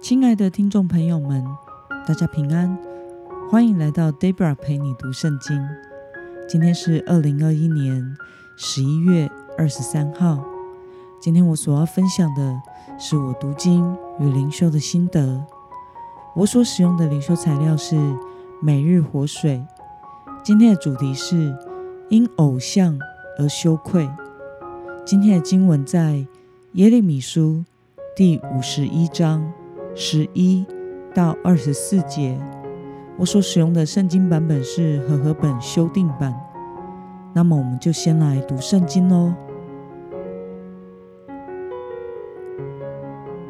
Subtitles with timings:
[0.00, 1.44] 亲爱的听众朋友们，
[2.06, 2.76] 大家平安，
[3.50, 5.62] 欢迎来到 Debra 陪你读圣经。
[6.48, 8.16] 今天是二零二一年
[8.56, 10.42] 十一月二十三号。
[11.20, 12.62] 今天我所要分享的
[12.98, 15.44] 是我读经与灵修的心得。
[16.34, 17.94] 我所使用的灵修材料是
[18.62, 19.62] 每日活水。
[20.42, 21.54] 今天的主题是
[22.08, 22.98] 因偶像
[23.38, 24.08] 而羞愧。
[25.04, 26.26] 今天的经文在
[26.72, 27.66] 耶利米书
[28.16, 29.52] 第五十一章。
[29.94, 30.64] 十一
[31.14, 32.38] 到二十四节，
[33.16, 36.34] 我所使用的圣经版本是和合本修订版。
[37.32, 39.32] 那么，我们就先来读圣经喽。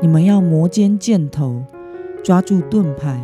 [0.00, 1.62] 你们要磨尖箭头，
[2.22, 3.20] 抓住盾牌。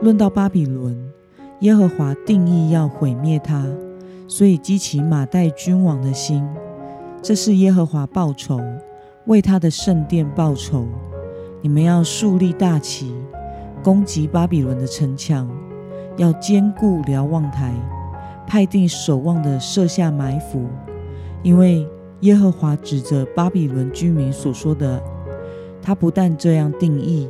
[0.00, 1.12] 论到巴比伦，
[1.60, 3.66] 耶和华定义要毁灭他，
[4.28, 6.48] 所以激起马代君王的心。
[7.20, 8.60] 这是耶和华报仇，
[9.26, 10.86] 为他的圣殿报仇。
[11.60, 13.14] 你们要树立大旗，
[13.82, 15.46] 攻击巴比伦的城墙；
[16.16, 17.74] 要坚固瞭望台，
[18.46, 20.66] 派定守望的设下埋伏。
[21.42, 21.86] 因为
[22.20, 25.02] 耶和华指着巴比伦居民所说的，
[25.82, 27.28] 他不但这样定义，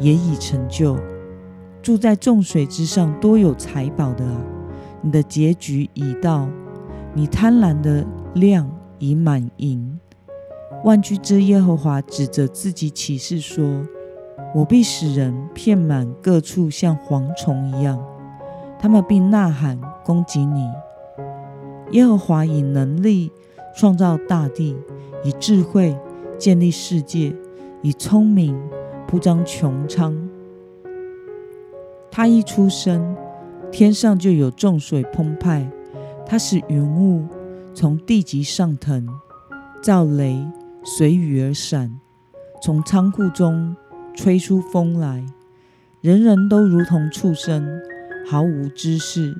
[0.00, 0.96] 也已成就。
[1.82, 4.24] 住在众水之上、多有财宝的，
[5.00, 6.48] 你的结局已到，
[7.14, 9.98] 你贪婪的量已满盈。
[10.84, 13.86] 万军之耶和华指着自己起誓说
[14.52, 18.04] ：“我必使人遍满各处，像蝗虫一样。
[18.80, 20.68] 他们并呐喊攻击你。
[21.92, 23.30] 耶和华以能力
[23.76, 24.76] 创造大地，
[25.22, 25.96] 以智慧
[26.36, 27.32] 建立世界，
[27.80, 28.60] 以聪明
[29.06, 30.16] 铺张穹苍。
[32.10, 33.14] 他一出生，
[33.70, 35.64] 天上就有众水澎湃；
[36.26, 37.24] 他使云雾
[37.72, 39.06] 从地极上腾，
[39.80, 40.44] 造雷。”
[40.84, 42.00] 随雨而闪，
[42.60, 43.76] 从仓库中
[44.16, 45.24] 吹出风来，
[46.00, 47.80] 人人都如同畜生，
[48.28, 49.36] 毫无知识。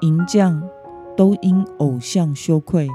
[0.00, 0.62] 银匠
[1.16, 2.88] 都因偶像羞愧，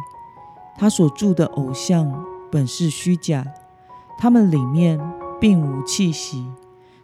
[0.77, 3.45] 他所铸的偶像本是虚假，
[4.17, 4.97] 他们里面
[5.39, 6.47] 并无气息，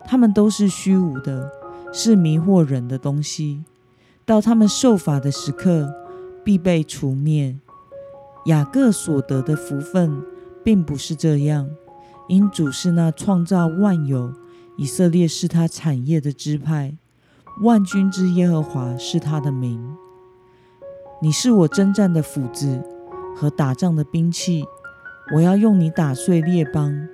[0.06, 1.52] 他们都是虚无的，
[1.92, 3.66] 是迷惑人的东西。
[4.26, 5.94] 到他们受罚的时刻，
[6.46, 7.58] 必被除灭。
[8.46, 10.24] 雅各所得的福分。
[10.64, 11.70] 并不是这样，
[12.28, 14.34] 因主是那创造万有，
[14.78, 16.96] 以色列是他产业的支派，
[17.64, 19.96] 万军之耶和华是他的名。
[21.22, 22.84] 你是我征战的斧子
[23.36, 24.66] 和打仗的兵器，
[25.36, 27.08] 我要用你打碎列邦，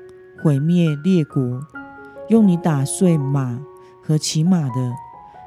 [0.44, 1.60] 毁灭列国；
[2.30, 3.60] 用你打碎马
[4.02, 4.94] 和骑马的，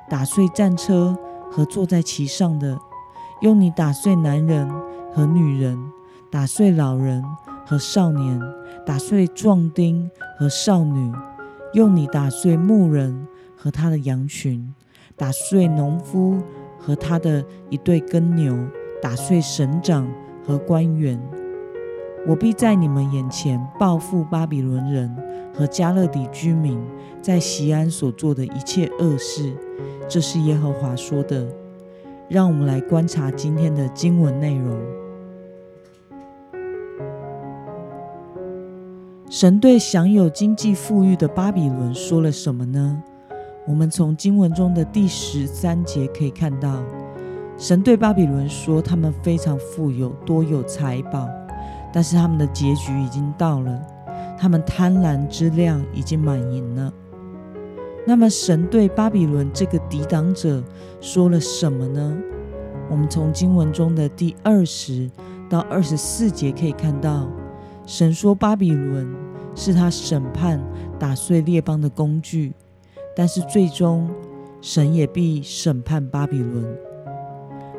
[0.09, 1.17] 打碎战车
[1.51, 2.77] 和坐在其上的；
[3.41, 4.69] 用你打碎男人
[5.15, 5.79] 和女人，
[6.31, 7.25] 打碎老人。
[7.71, 8.43] 和少年
[8.85, 11.13] 打碎壮丁和少女，
[11.73, 14.75] 用你打碎牧人和他的羊群，
[15.15, 16.43] 打碎农夫
[16.81, 18.59] 和他的一对耕牛，
[19.01, 20.05] 打碎省长
[20.45, 21.17] 和官员。
[22.27, 25.09] 我必在你们眼前报复巴比伦人
[25.55, 26.77] 和加勒底居民
[27.23, 29.55] 在西安所做的一切恶事。
[30.09, 31.47] 这是耶和华说的。
[32.29, 35.00] 让我们来观察今天的经文内容。
[39.31, 43.01] 神对享有经济富裕的巴比伦说了什么呢？
[43.65, 46.83] 我们从经文中的第十三节可以看到，
[47.57, 51.29] 神对巴比伦说，他们非常富有，多有财宝，
[51.93, 53.81] 但是他们的结局已经到了，
[54.37, 56.93] 他们贪婪之量已经满盈了。
[58.05, 60.61] 那么，神对巴比伦这个抵挡者
[61.01, 62.19] 说了什么呢？
[62.91, 65.09] 我们从经文中的第二十
[65.49, 67.29] 到二十四节可以看到。
[67.93, 69.13] 神说：“巴比伦
[69.57, 70.65] 是他审判、
[70.97, 72.55] 打碎列邦的工具，
[73.17, 74.09] 但是最终
[74.61, 76.65] 神也必审判巴比伦。”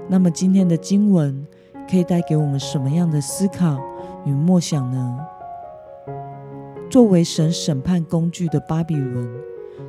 [0.09, 1.47] 那么今天的经文
[1.89, 3.79] 可以带给我们什么样的思考
[4.25, 5.17] 与默想呢？
[6.89, 9.25] 作为神审判工具的巴比伦，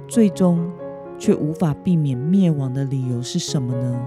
[0.06, 0.70] 最终
[1.18, 4.00] 却无法避免灭亡的理由是什么呢？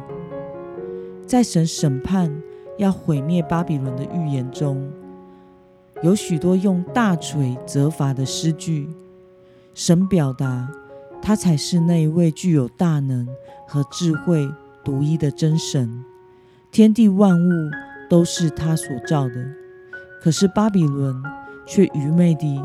[1.27, 2.33] 在神审判
[2.77, 4.89] 要毁灭巴比伦的预言中。
[6.03, 8.89] 有许多用大锤责罚的诗句，
[9.73, 10.69] 神表达
[11.21, 13.27] 他才是那一位具有大能
[13.67, 14.47] 和智慧
[14.83, 16.03] 独一的真神，
[16.71, 17.51] 天地万物
[18.09, 19.47] 都是他所造的。
[20.21, 21.15] 可是巴比伦
[21.65, 22.61] 却愚昧地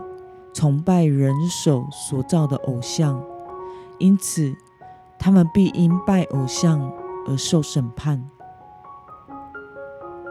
[0.52, 3.22] 崇拜人手所造的偶像，
[3.98, 4.54] 因此
[5.18, 6.92] 他们必因拜偶像
[7.26, 8.28] 而受审判。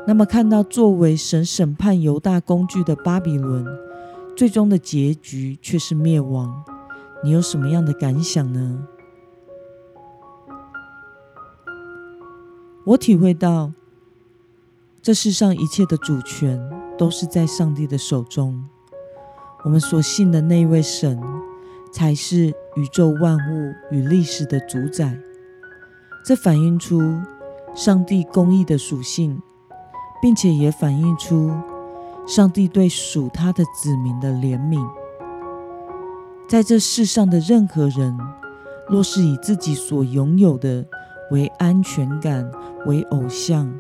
[0.10, 3.64] 那么，看到作为神审判犹大工具的巴比伦，
[4.36, 6.64] 最终的结局却是灭亡。
[7.24, 8.88] 你有什么样的感想呢？
[12.86, 13.72] 我体会到，
[15.00, 16.60] 这世上一切的主权
[16.98, 18.68] 都是在上帝的手中。
[19.64, 21.22] 我们所信的那位神，
[21.94, 25.16] 才是宇宙万物与历史的主宰。
[26.26, 27.00] 这反映出
[27.76, 29.40] 上帝公义的属性，
[30.22, 31.52] 并且也反映出
[32.28, 34.86] 上帝对属他的子民的怜悯。
[36.48, 38.18] 在这世上的任何人，
[38.88, 40.86] 若是以自己所拥有的
[41.32, 42.50] 为安全感、
[42.86, 43.72] 为偶像，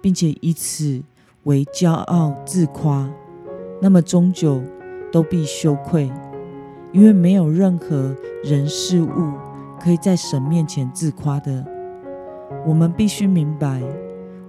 [0.00, 1.00] 并且以此
[1.44, 3.08] 为骄傲自夸，
[3.80, 4.60] 那么终究
[5.12, 6.10] 都必羞愧，
[6.92, 9.32] 因为没有任何人事物
[9.80, 11.64] 可以在神面前自夸的。
[12.66, 13.80] 我们必须明白，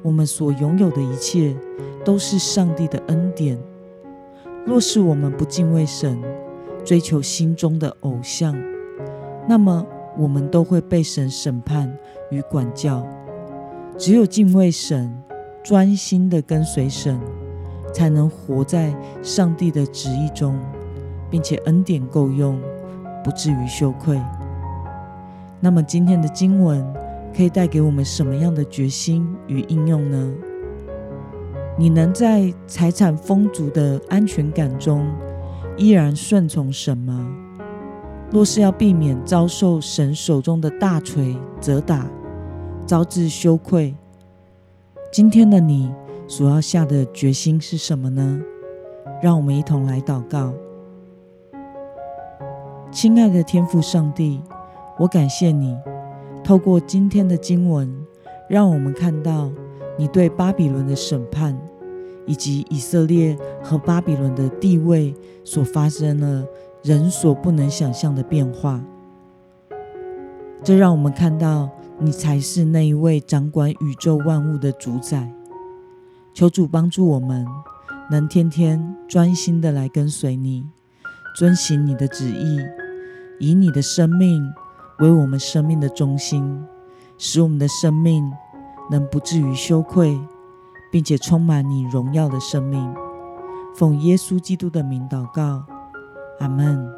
[0.08, 1.54] 我们所拥有的一切
[2.06, 3.60] 都是上帝的恩典。
[4.66, 6.18] 若是我们不敬畏神，
[6.86, 8.56] 追求心中的偶像，
[9.50, 9.86] 那么
[10.18, 11.94] 我们都会被神审判
[12.32, 13.06] 与管教。
[13.98, 15.14] 只有敬畏神，
[15.62, 17.20] 专心的跟随神，
[17.94, 20.58] 才能活在上帝的旨意中，
[21.30, 22.58] 并且恩典够用，
[23.26, 24.18] 不至于羞愧。
[25.60, 26.82] 那么今天的经文
[27.38, 30.34] 可以带给我们什么样的决心与应用呢？
[31.78, 35.08] 你能在财产丰足的安全感中？
[35.78, 37.32] 依然顺从神吗？
[38.32, 42.08] 若是要避免遭受神手中的大锤责打，
[42.88, 43.96] 招致羞愧，
[45.12, 45.94] 今天的你
[46.28, 48.42] 所要下的决心是什么呢？
[49.22, 50.52] 让我们一同来祷告。
[52.92, 54.42] 亲爱的天父上帝，
[54.98, 55.78] 我感谢你，
[56.44, 57.94] 透过今天的经文，
[58.50, 59.52] 让我们看到
[59.98, 61.58] 你对巴比伦的审判。
[62.30, 66.46] 以及以色列和巴比伦的地位所发生了
[66.84, 68.84] 人所不能想象的变化，
[70.62, 75.32] 这让我们看到你才是那一位掌管宇宙万物的主宰。
[76.34, 77.48] 求主帮助我们，
[78.12, 80.66] 能天天专心的来跟随你，
[81.34, 82.60] 遵行你的旨意，
[83.40, 84.44] 以你的生命
[85.00, 86.66] 为我们生命的中心，
[87.18, 88.32] 使我们的生命
[88.90, 90.20] 能不至于羞愧。
[90.90, 92.96] 并且充满你荣耀的生命，
[93.76, 95.66] 奉耶稣基督的名祷告，
[96.40, 96.97] 阿门。